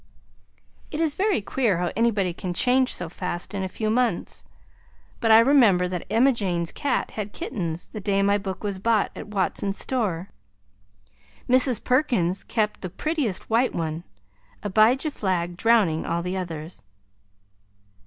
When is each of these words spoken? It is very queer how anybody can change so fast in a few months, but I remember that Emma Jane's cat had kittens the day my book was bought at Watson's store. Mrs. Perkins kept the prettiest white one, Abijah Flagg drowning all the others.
It 0.89 0.99
is 0.99 1.13
very 1.13 1.41
queer 1.43 1.77
how 1.77 1.91
anybody 1.95 2.33
can 2.33 2.55
change 2.55 2.91
so 2.91 3.07
fast 3.07 3.53
in 3.53 3.61
a 3.61 3.69
few 3.69 3.91
months, 3.91 4.45
but 5.19 5.29
I 5.29 5.37
remember 5.37 5.87
that 5.87 6.07
Emma 6.09 6.33
Jane's 6.33 6.71
cat 6.71 7.11
had 7.11 7.33
kittens 7.33 7.89
the 7.89 8.01
day 8.01 8.23
my 8.23 8.39
book 8.39 8.63
was 8.63 8.79
bought 8.79 9.11
at 9.15 9.27
Watson's 9.27 9.77
store. 9.77 10.31
Mrs. 11.47 11.83
Perkins 11.83 12.43
kept 12.43 12.81
the 12.81 12.89
prettiest 12.89 13.47
white 13.47 13.75
one, 13.75 14.03
Abijah 14.63 15.11
Flagg 15.11 15.55
drowning 15.55 16.03
all 16.03 16.23
the 16.23 16.35
others. 16.35 16.83